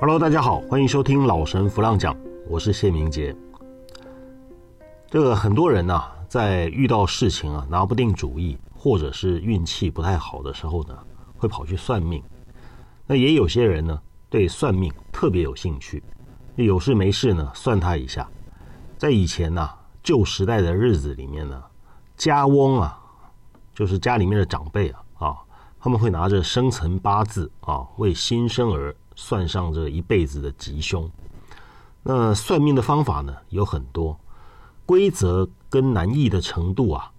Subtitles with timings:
[0.00, 2.16] Hello，大家好，欢迎收听老神弗浪讲，
[2.48, 3.34] 我是谢明杰。
[5.10, 10.96] 这个很多人呐、在遇到事情啊拿不定主意，或者是运气不太好的时候呢，
[11.36, 12.22] 会跑去算命。
[13.08, 14.00] 那也有些人呢，
[14.30, 16.00] 对算命特别有兴趣，
[16.54, 18.28] 有事没事呢算他一下。
[18.96, 19.68] 在以前呐、
[20.00, 21.60] 旧时代的日子里面呢，
[22.16, 22.96] 家翁啊，
[23.74, 25.36] 就是家里面的长辈啊啊，
[25.80, 31.10] 他们会拿着生辰八字啊，为新生儿算上这一辈子的吉凶。
[32.04, 34.16] 那算命的方法呢有很多，
[34.86, 37.10] 规则跟难易的程度啊，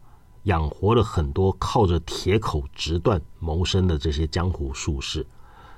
[0.43, 5.27] 养活了很多靠着铁口直断谋生的这些江湖术士。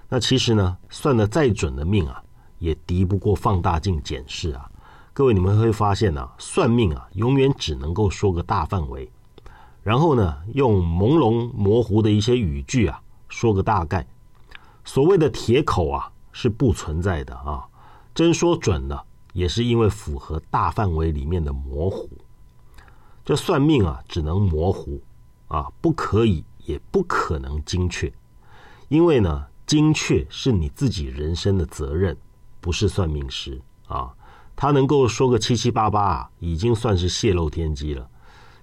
[0.07, 2.23] 那其实呢，算的再准的命啊，
[2.59, 4.69] 也敌不过放大镜检视啊。
[5.13, 9.11] 各位，你们会发现啊，算命啊，永远只能够说个大范围，
[9.81, 14.05] 然后呢，用朦胧模糊的一些语句啊，说个大概。
[14.83, 17.65] 所谓的铁口啊，是不存在的啊。
[18.13, 22.09] 真说准了，也是因为符合大范围里面的模糊。
[23.23, 25.01] 这算命啊，只能模糊
[25.47, 28.11] 啊，不可以，也不可能精确。
[28.89, 32.17] 因为呢，精确是你自己人生的责任，
[32.59, 34.13] 不是算命师啊。
[34.55, 38.09] 他能够说个七七八八啊，已经算是泄露天机了。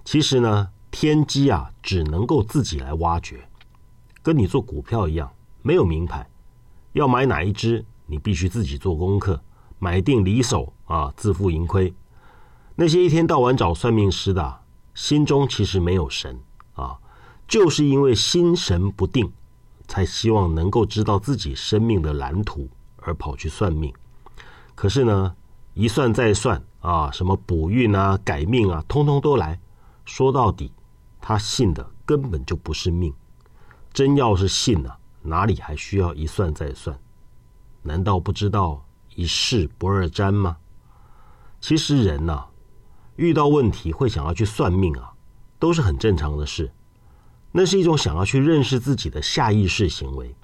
[0.05, 3.49] 其实呢，天机啊，只能够自己来挖掘，
[4.21, 6.27] 跟你做股票一样，没有名牌。
[6.93, 9.41] 要买哪一只，你必须自己做功课，
[9.77, 11.93] 买定离手啊，自负盈亏。
[12.75, 14.59] 那些一天到晚找算命师的，
[14.93, 16.39] 心中其实没有神
[16.73, 16.97] 啊，
[17.47, 19.31] 就是因为心神不定，
[19.87, 23.93] 才希望能够知道自己生命的蓝图，而跑去算命。
[24.75, 25.35] 可是呢，
[25.73, 29.59] 一算再算啊，什么补运啊、改命啊，通通都来。
[30.05, 30.71] 说到底，
[31.21, 33.13] 他信的根本就不是命。
[33.91, 36.97] 真要是信啊，哪里还需要一算再算？
[37.81, 40.57] 难道不知道一事不二占吗？
[41.61, 42.45] 其实人呐、
[43.15, 45.13] 遇到问题会想要去算命啊，
[45.57, 46.71] 都是很正常的事。
[47.51, 50.35] 那是一种想要去认识自己的下意识行为。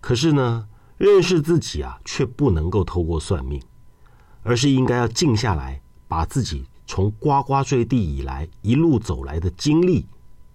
[0.00, 3.62] 可是呢，认识自己啊，却不能够透过算命，
[4.42, 10.06] 而是应该要静下来，把自己从呱呱坠地以来一路走来的经历、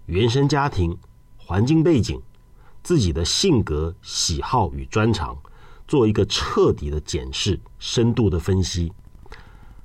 [0.07, 0.97] 原生家庭、
[1.37, 2.21] 环境背景、
[2.87, 5.37] 自己的性格、喜好与专长，
[5.89, 8.89] 做一个彻底的检视、深度的分析，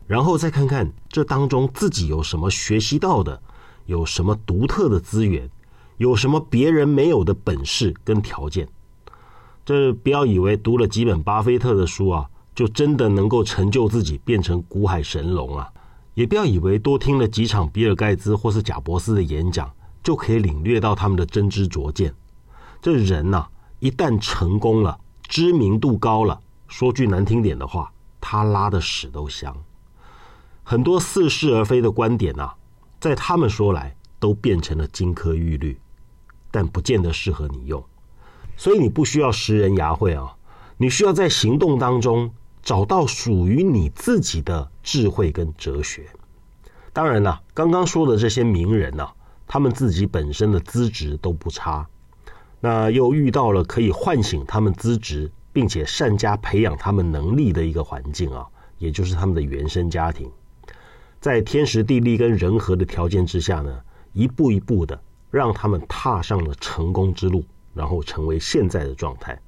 [0.06, 3.42] 然后再看看这当中自己有什么学习到的，
[3.86, 5.50] 有什么独特的资源，
[5.96, 8.68] 有什么别人没有的本事跟条件。
[9.64, 15.69] 这不要以为读了几本巴菲特的书啊，就真的能够成就自己变成股海神龙啊！
[16.14, 19.69] 也不要以为多听了几场比尔盖茨或是贾伯斯的演讲，
[20.04, 22.14] 就可以领略到他们的真知灼见。
[22.82, 23.47] 这人呐、
[23.78, 24.98] 一旦成功了，
[25.28, 29.56] 知名度高了，说句难听点的话，他拉的屎都香。
[30.65, 32.53] 很多似是而非的观点啊，
[32.98, 35.81] 在他们说来都变成了金科玉律，
[36.50, 37.82] 但不见得适合你用。
[38.56, 40.34] 所以你不需要识人牙慧啊，
[40.76, 46.04] 你需要在行动当中找到属于你自己的智慧跟哲学。
[46.93, 49.09] 当然啦，刚刚说的这些名人呐、
[49.47, 51.88] 他们自己本身的资质都不差，
[52.62, 58.46] 那又遇到了可以唤醒他们资质，并且善加培养他们能力的一个环境啊，
[58.78, 60.30] 也就是他们的原生家庭，
[61.20, 63.80] 在天时地利跟人和的条件之下呢，
[64.14, 64.98] 一步一步的
[65.30, 67.44] 让他们踏上了成功之路。
[67.74, 69.40] 然后成为现在的状态。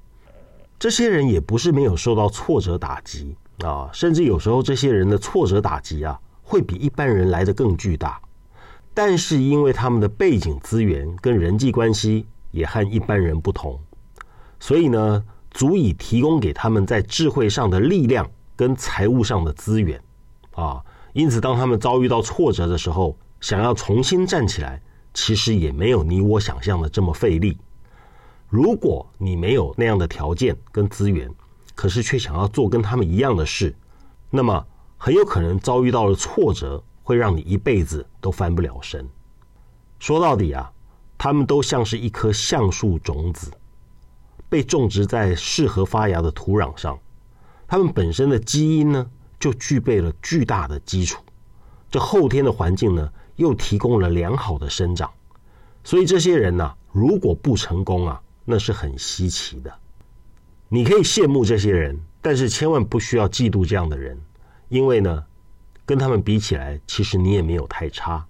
[0.79, 8.19] 这些人也不是没有受到挫折打击啊，甚至有时候这些人的挫折打击啊，会比一般人来得更巨大。
[8.95, 12.25] 但是因为他们的背景资源跟人际关系
[12.55, 13.79] 也和一般人不同，
[14.61, 20.01] 所以呢，足以提供给他们在智慧上的力量跟财务上的资源
[20.53, 20.81] 啊。
[21.15, 24.81] 因此，当他们遭遇到挫折的时候，想要重新站起来，
[25.13, 27.59] 其实也没有你我想象的这么费力。
[28.49, 31.29] 如果你没有那样的条件跟资源，
[31.75, 33.75] 可是却想要做跟他们一样的事，
[34.31, 34.65] 那么
[34.97, 39.05] 很有可能遭遇到了挫折，会让你一辈子都翻不了身。
[39.99, 40.71] 说到底啊，
[41.17, 43.51] 他们都像是一颗橡树种子，
[44.49, 46.99] 被种植在适合发芽的土壤上，
[47.67, 51.23] 他们本身的基因呢，就具备了巨大的基础，
[51.91, 55.11] 这后天的环境呢，又提供了良好的生长，
[55.83, 59.73] 所以这些人呐、如果不成功啊，那是很稀奇的。
[60.69, 64.21] 你可以羡慕这些人，但是千万不需要嫉妒这样的人，
[64.69, 65.25] 因为呢，
[65.87, 68.27] 跟他们比起来，其实你也没有太差。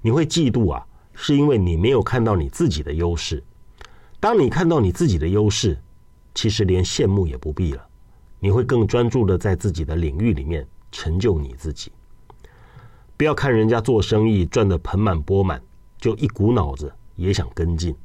[0.00, 3.42] 你会嫉妒啊，是因为你没有看到你自己的优势。
[4.20, 5.76] 当你看到你自己的优势，
[6.34, 7.84] 其实连羡慕也不必了，
[8.38, 11.90] 你会更专注的在自己的领域里面成就你自己。
[13.16, 15.60] 不要看人家做生意赚得盆满钵满，
[15.98, 17.96] 就一股脑子也想跟进。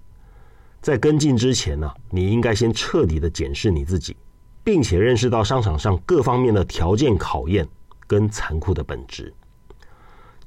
[0.82, 4.16] 在跟进之前呢，你应该先彻底的检视你自己，
[4.64, 7.68] 并且认识到商场上各方面的条件考验
[8.08, 9.34] 跟残酷的本质。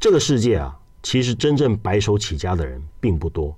[0.00, 3.54] 这个世界啊，其实真正白手起家的人并不多，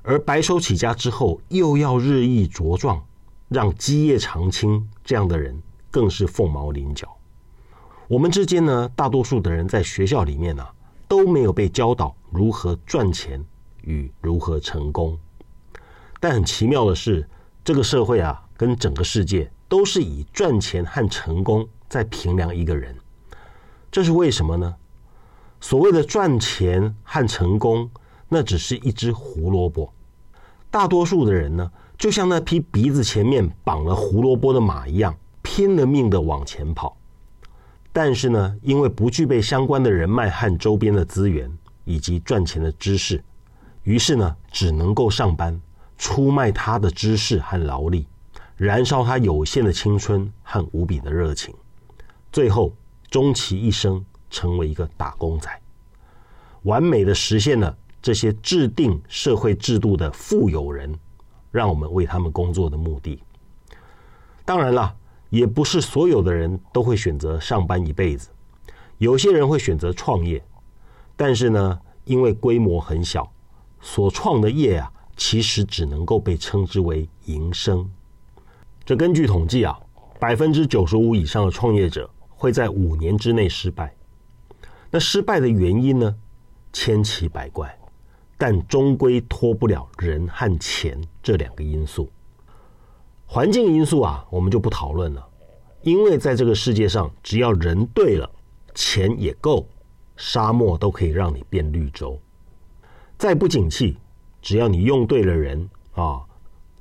[0.00, 3.04] 而白手起家之后又要日益茁壮，
[3.50, 7.06] 让基业长青这样的人更是凤毛麟角。
[8.08, 10.66] 我们之间呢，大多数的人在学校里面呢，
[11.06, 13.44] 都没有被教导如何赚钱
[13.82, 15.16] 与如何成功。
[16.20, 17.28] 但很奇妙的是，
[17.62, 22.96] 这个社会啊，跟整个世界都是以赚钱和成功在评量一个人。
[23.90, 24.74] 这是为什么呢？
[25.62, 27.88] 所谓的赚钱和成功，
[28.28, 29.94] 那只是一只胡萝卜。
[30.72, 36.96] 大多数的人呢，就像那匹鼻子前面绑了胡萝卜的马一样，拼了命的往前跑。
[37.92, 41.48] 但是呢，因为不具备相关的人脉和周边的资源
[41.84, 43.22] 以及赚钱的知识，
[43.84, 45.58] 于是呢，只能够上班。
[45.96, 48.08] 出卖他的知识和劳力，
[48.56, 51.54] 燃烧他有限的青春和无比的热情，
[52.32, 52.74] 最后
[53.08, 55.48] 终其一生成为一个打工仔，
[56.62, 60.92] 完美的实现了这些制定社会制度的富有人
[61.52, 63.22] 让我们为他们工作的目的。
[64.44, 64.92] 当然了，
[65.30, 68.30] 也不是所有的人都会选择上班一辈子，
[68.98, 70.42] 有些人会选择创业，
[71.14, 73.32] 但是呢，因为规模很小，
[73.80, 74.90] 所创的业啊。
[75.14, 77.88] 其实只能够被称之为营生。
[78.82, 79.78] 这根据统计啊，
[80.18, 83.94] 百分之九十五以上的创业者会在五年之内失败。
[84.94, 86.14] 那失败的原因呢，
[86.70, 87.74] 千奇百怪，
[88.36, 92.10] 但终归脱不了人和钱这两个因素。
[93.24, 95.26] 环境因素啊，我们就不讨论了，
[95.80, 98.30] 因为在这个世界上，只要人对了，
[98.74, 99.66] 钱也够，
[100.14, 102.20] 沙漠都可以让你变绿洲。
[103.16, 103.96] 再不景气。
[104.42, 106.20] 只要你用对了人啊，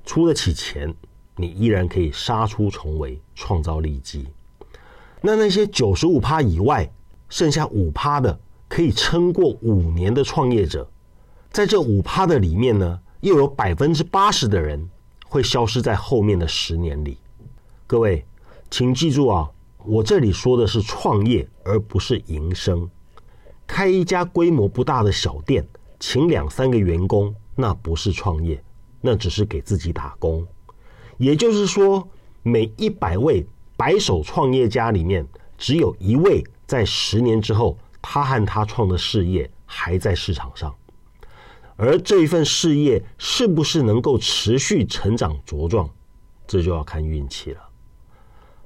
[0.03, 0.93] 出得起钱，
[1.37, 4.27] 你依然可以杀出重围，创造利基。
[5.21, 6.91] 那那些九十五趴以外，
[7.31, 8.37] 剩下五趴的
[8.67, 10.87] 可以撑过五年的创业者，
[11.49, 14.87] 在这五趴的里面呢，又有百分之八十的人
[15.27, 17.17] 会消失在后面的十年里。
[17.87, 18.25] 各位，
[18.69, 19.49] 请记住啊，
[19.85, 22.87] 我这里说的是创业，而不是营生。
[23.65, 25.65] 开一家规模不大的小店，
[26.01, 27.33] 请两三个员工。
[27.55, 28.61] 那不是创业，
[28.99, 30.45] 那只是给自己打工。
[31.17, 32.05] 也就是说，
[32.43, 33.45] 每一百位
[33.77, 35.25] 白手创业家里面，
[35.57, 40.73] 只有一位在十年之后，他和他创的事业还在市场上。
[41.75, 45.89] 而这一份事业是不是能够持续成长茁壮，
[46.47, 47.59] 这就要看运气了。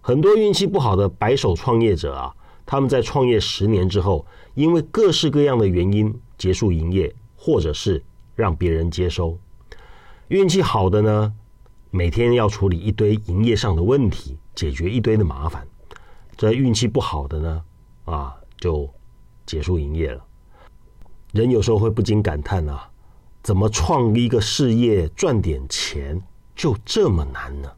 [0.01, 4.23] 很多运气不好的白手创业者啊，他们在创业十年之后，
[4.53, 8.03] 因为各式各样的原因结束营业，或者是。
[8.35, 9.39] 让别人接收，
[10.27, 11.33] 运气好的呢，
[11.89, 15.61] 每天要处理一堆营业上的问题，解决一堆的麻烦；
[16.35, 17.63] 这运气不好的呢，
[18.05, 18.89] 啊，就
[19.45, 20.23] 结束营业了。
[21.33, 22.89] 人有时候会不禁感叹啊，
[23.43, 26.21] 怎么创一个事业赚点钱
[26.55, 27.71] 就这么难呢？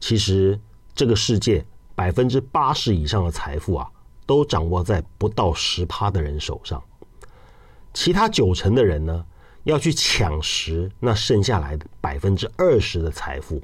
[0.00, 0.58] 其实
[0.94, 1.64] 这个世界
[1.94, 3.88] 百分之八十以上的财富啊，
[4.26, 6.82] 都掌握在不到十趴的人手上，
[7.94, 9.24] 其他九成的人呢？
[9.64, 13.60] 要去抢食那剩下来的百分之二十的财富。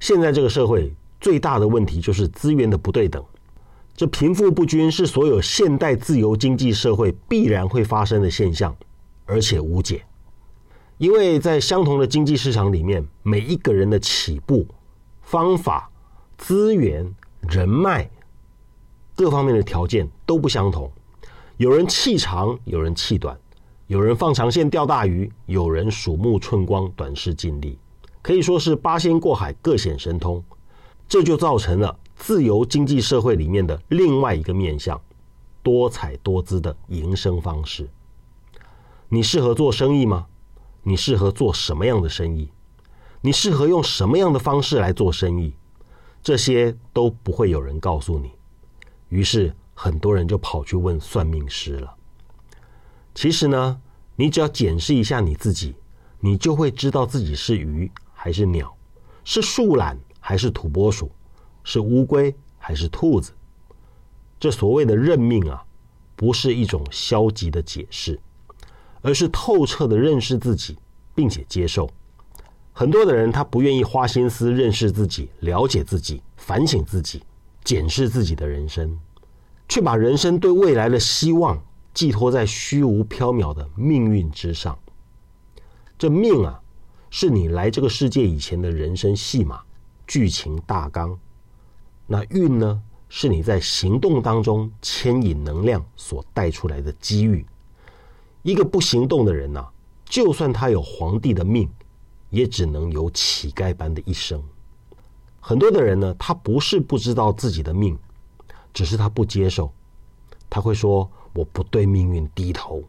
[0.00, 3.24] 现在这个社会最大的问题就是资源的不对等，
[4.00, 8.74] 这贫富不均是所有现代自由经济社会必然会发生的现象，
[9.26, 10.02] 而且无解。
[10.96, 14.66] 因为在相同的经济市场里面，每一个人的起步
[15.20, 15.90] 方法、
[16.38, 18.08] 资源、人脉
[19.14, 20.90] 各方面的条件都不相同，
[21.58, 23.38] 有人气长，有人气短。
[23.86, 27.78] 有人放长线钓大鱼，有人鼠目寸光，短视尽力，
[28.22, 30.42] 可以说是八仙过海，各显神通。
[31.06, 35.00] 这就造成了自由经济社会里面的另外一个面向——
[35.64, 37.88] 多彩多姿的营生方式。
[39.08, 40.26] 你适合做生意吗？
[40.82, 42.50] 你适合做什么样的生意？
[43.22, 45.54] 你适合用什么样的方式来做生意？
[46.22, 48.32] 这些都不会有人告诉你。
[49.08, 51.94] 于是很多人就跑去问算命师了。
[53.14, 53.80] 其实呢，
[54.14, 55.74] 你只要检视一下你自己，
[56.20, 58.76] 你就会知道自己是鱼还是鸟，
[59.24, 61.10] 是树懒还是土拨鼠，
[61.72, 63.30] 是乌龟还是兔子。
[64.40, 65.62] 这所谓的认命啊，
[66.16, 68.18] 不是一种消极的解释，
[69.02, 70.76] 而是透彻的认识自己，
[71.14, 71.88] 并且接受。
[72.72, 77.22] 很多的人他不愿意花心思认识自己、了解自己、反省自己、
[77.62, 78.98] 检视自己的人生，
[79.68, 81.62] 却把人生对未来的希望
[81.94, 84.76] 寄托在虚无缥缈的命运之上。
[85.96, 86.60] 这命啊，
[87.10, 89.60] 是你来这个世界以前的人生戏码、
[90.08, 91.16] 剧情大纲；
[92.12, 97.46] 那运呢，是你在行动当中牵引能量所带出来的机遇。
[98.42, 99.64] 一个不行动的人呐，
[100.04, 101.70] 就算他有皇帝的命。
[102.30, 104.40] 也只能有乞丐般的一生。
[105.40, 107.98] 很多的人呢，他不是不知道自己的命，
[108.72, 109.72] 只是他不接受。
[110.48, 112.84] 他会说：“我不对命运低头，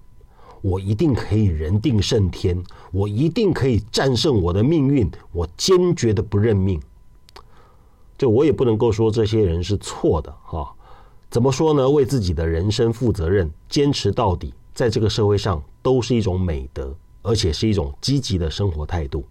[0.61, 6.79] 我一定可以人定胜天，我一定可以战胜我的命运，我坚决的不认命。”
[8.21, 10.71] 就我也不能够说这些人是错的哈。
[11.31, 11.89] 怎么说呢？
[11.89, 16.95] 为自己的人生负责任，坚持到底，在这个社会上都是一种美德。
[17.23, 19.23] 而且是一种积极的生活态度。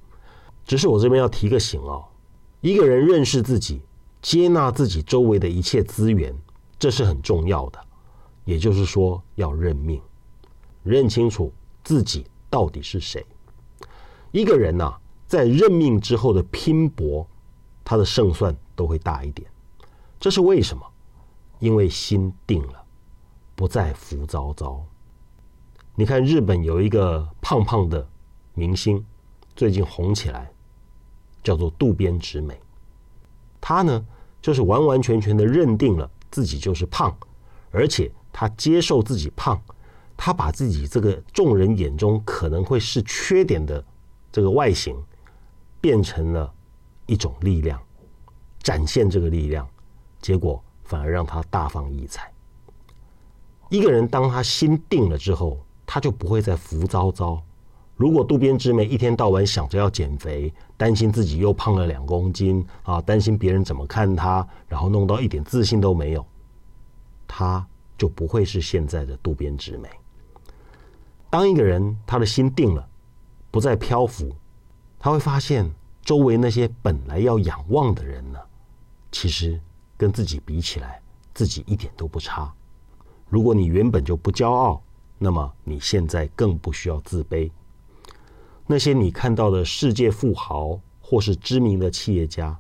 [0.64, 2.04] 只是我这边要提个醒哦，
[2.60, 3.80] 一个人认识自己，
[4.22, 6.32] 接纳自己周围的一切资源，
[6.78, 7.80] 这是很重要的。
[8.44, 10.00] 也就是说，要认命，
[10.84, 13.26] 认清楚自己到底是谁。
[14.30, 14.94] 一个人呐，
[15.26, 17.26] 在认命之后的拼搏，
[17.82, 19.46] 他的胜算都会大一点。
[20.18, 20.82] 这是为什么？
[21.58, 22.82] 因为心定了，
[23.54, 24.82] 不再浮躁躁。
[25.94, 28.08] 你看，日本有一个胖胖的
[28.54, 29.04] 明星，
[29.54, 30.50] 最近红起来，
[31.42, 32.58] 叫做渡边直美。
[33.60, 34.02] 他呢，
[34.40, 37.14] 就是完完全全的认定了自己就是胖，
[37.70, 39.60] 而且他接受自己胖，
[40.16, 43.84] 他把自己这个众人眼中可能会是缺点的
[44.32, 44.96] 这个外形，
[45.82, 46.50] 变成了
[47.04, 47.78] 一种力量，
[48.62, 49.68] 展现这个力量，
[50.20, 52.32] 结果反而让他大放异彩。
[53.68, 55.58] 一个人当他心定了之后。
[55.92, 57.42] 他就不会再浮躁躁。
[57.96, 66.24] 如果渡边直美一天到晚想着要减肥，担心自己又胖了两公斤啊，担心别人怎么看他，然后弄到一点自信都没有，
[67.26, 67.66] 他
[67.98, 69.88] 就不会是现在的渡边直美。
[71.28, 72.88] 当一个人他的心定了，
[73.50, 74.30] 不再漂浮，
[74.96, 75.68] 他会发现
[76.04, 78.38] 周围那些本来要仰望的人呢，
[79.12, 79.60] 其实
[79.96, 81.00] 跟自己比起来，
[81.34, 82.52] 自己一点都不差。
[83.28, 84.82] 如果你原本就不骄傲。
[85.22, 87.50] 那么你现在更不需要自卑。
[88.66, 92.58] 那些你看到的世界富豪或是知名的企业家，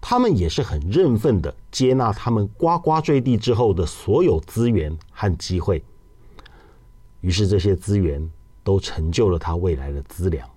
[0.00, 5.84] 他们也是很认份的接纳他们呱呱坠地之后的所有资源和机会。
[7.20, 8.30] 于是这些资源
[8.64, 10.48] 都成就了他未来的资粮。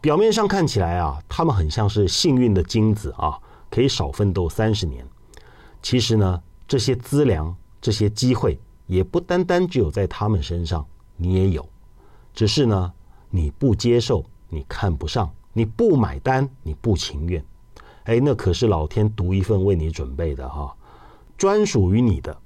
[0.00, 3.38] 表面上看起来啊，他们很像是幸运的精子啊，
[3.72, 5.04] 可以少奋斗三十年。
[5.80, 8.56] 其实呢，这些资粮、这些机会。
[8.88, 10.84] 也不单单只有在他们身上，
[11.16, 11.66] 你也有，
[12.34, 12.92] 只是呢，
[13.30, 17.42] 你不接受，你看不上，你不买单，你不情愿。
[18.02, 20.76] 哎，那可是老天独一份为你准备的哈，
[21.38, 22.36] 专属于你的，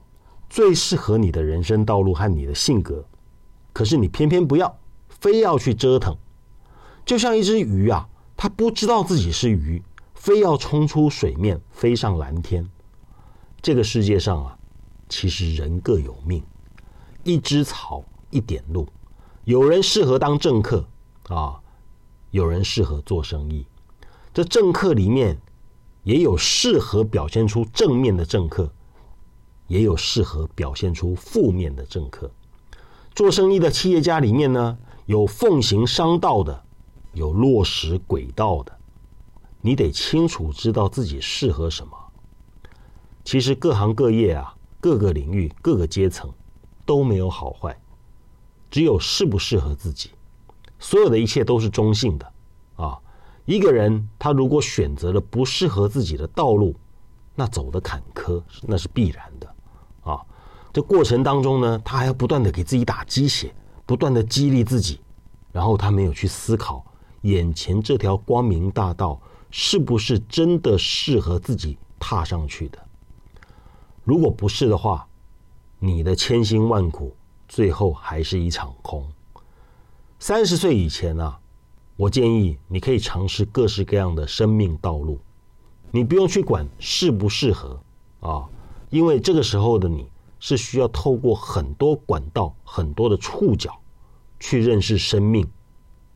[0.49, 3.05] 最适合你的人生道路和你的性格。
[3.73, 4.79] 可是你偏偏不要，
[5.09, 6.17] 非要去折腾，
[7.05, 9.83] 就像一只鱼啊，它不知道自己是鱼，
[10.27, 12.69] 非要冲出水面，飞上蓝天。
[13.63, 14.59] 这个世界上啊。
[15.09, 16.43] 其实人各有命，
[17.23, 18.89] 一枝草，一点露。
[19.45, 20.85] 有人适合当政客
[21.29, 21.61] 啊，
[22.33, 23.65] 有人适合做生意。
[24.35, 25.41] 这政客里面
[26.03, 28.69] 也有适合表现出正面的政客，
[29.69, 32.29] 也有适合表现出负面的政客。
[33.15, 36.65] 做生意的企业家里面呢，有奉行商道的，
[37.13, 38.77] 有落实轨道的。
[39.67, 41.93] 你得清楚知道自己适合什么。
[43.25, 44.55] 其实各行各业啊。
[44.79, 46.33] 各个领域、各个阶层
[46.85, 47.77] 都没有好坏，
[48.71, 50.11] 只有适不适合自己。
[50.79, 52.33] 所有的一切都是中性的
[52.77, 52.97] 啊！
[53.47, 56.73] 一个人他如果选择了不适合自己的道路，
[57.35, 59.55] 那走的坎坷那是必然的
[60.05, 60.25] 啊！
[60.73, 63.53] 这过程当中呢，他还要不断的给自己打鸡血，
[63.87, 65.01] 不断的激励自己，
[65.51, 66.85] 然后他没有去思考
[67.23, 69.21] 眼前这条光明大道
[69.51, 72.79] 是不是真的适合自己踏上去的。
[74.05, 75.07] 如果不是的话，
[75.79, 77.15] 你的千辛万苦
[77.49, 79.07] 最后还是一场空。
[80.19, 81.39] 三十岁以前啊，
[81.97, 85.19] 我建议你可以尝试各式各样的生命道路，
[85.91, 87.81] 你不用去管适不适合
[88.21, 88.49] 啊，
[88.91, 90.09] 因为这个时候的你
[90.41, 93.79] 是需要透过很多管道、很多的触角
[94.39, 95.47] 去认识生命，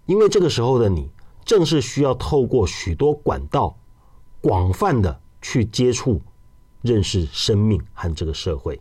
[0.06, 1.10] 因为这个时候的你
[1.44, 3.76] 正是需要透过许多管道，
[4.40, 6.20] 广泛的去接触。
[6.82, 8.80] 认识生命和这个社会。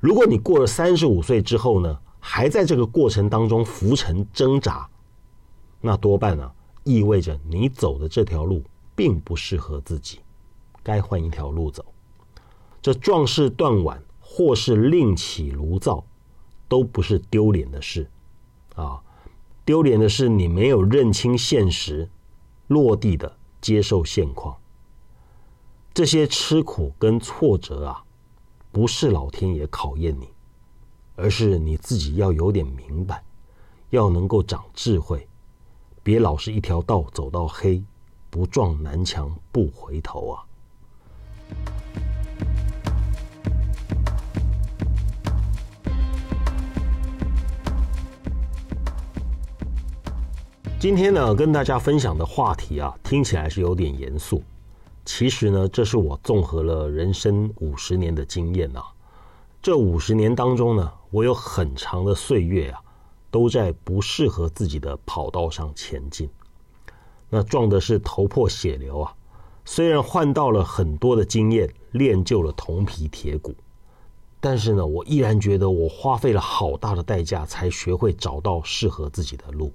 [0.00, 4.86] 如果你过了三十五岁之后呢，还在这个过程当中浮沉挣扎，
[5.80, 6.52] 那多半呢
[6.84, 8.62] 意味着你走的这条路
[8.94, 10.20] 并不适合自己，
[10.82, 11.82] 该换一条路走。
[12.82, 16.04] 这壮士断腕或是另起炉灶，
[16.68, 18.06] 都不是丢脸的事
[18.74, 19.00] 啊！
[19.64, 22.08] 丢脸的是你没有认清现实，
[22.66, 24.56] 落地的接受现况。
[25.92, 28.04] 这些吃苦跟挫折啊，
[28.72, 30.28] 不是老天爷考验你，
[31.16, 33.22] 而是你自己要有点明白，
[33.90, 35.28] 要能够长智慧，
[36.02, 37.82] 别老是一条道走到黑，
[38.30, 40.44] 不撞南墙不回头啊！
[50.80, 54.42] 今天呢，跟大家分享的话题啊，听起来是有点严肃。
[55.04, 58.82] 其实呢，这是我综合了人生五十年的经验啊。
[59.60, 62.80] 这五十年当中呢，我有很长的岁月啊，
[63.30, 66.30] 都在不适合自己的跑道上前进。
[67.28, 69.12] 那撞的是头破血流啊。
[69.66, 73.54] 虽然换到了很多的经验，练就了铜皮铁骨，
[74.40, 79.70] 但是呢，我依然觉得我花费了好大的代价，才学会找到适合自己的路。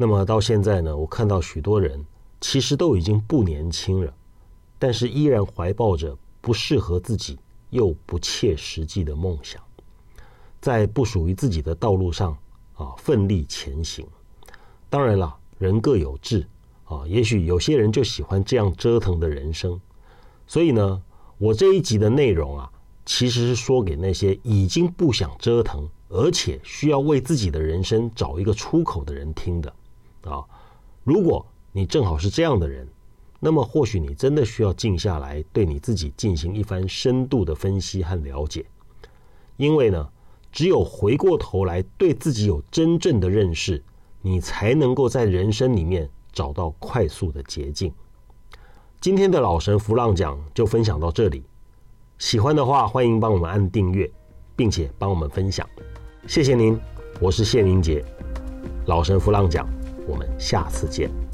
[0.00, 2.06] 那么到现在呢，我看到许多人
[2.40, 4.14] 其实都已经不年轻了，
[4.78, 7.36] 但是依然怀抱着不适合自己
[7.70, 9.60] 又不切实际的梦想，
[10.60, 12.38] 在不属于自己的道路上
[12.76, 14.06] 啊奋力前行。
[14.88, 16.46] 当然了，人各有志
[16.84, 19.80] 啊，也许有些人就喜欢这样折腾的人生。
[20.46, 21.02] 所以呢，
[21.38, 22.70] 我这一集的内容啊，
[23.04, 29.74] 其实是说给那些已经不想折腾，而且需要为自己的人生找一个出口的人听的。
[30.28, 30.44] 啊，
[31.04, 32.86] 如果你正好是这样的人，
[33.40, 38.66] 那么或许你真的需要静下来，对你自己进行一番深度的分析和了解。
[39.56, 40.08] 因为呢，
[40.50, 43.82] 只有回过头来对自己有真正的认识，
[44.22, 47.92] 你才能够在人生里面找到快速的捷径。
[49.00, 51.44] 今天的老神弗浪讲就分享到这里，
[52.18, 54.10] 喜欢的话欢迎帮我们按订阅，
[54.56, 55.64] 并且帮我们分享，
[56.26, 56.76] 谢谢您，
[57.20, 58.04] 我是谢明杰，
[58.86, 59.77] 老神弗浪讲。
[60.08, 61.27] 我们下次见。